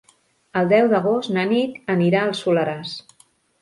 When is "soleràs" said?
2.43-3.01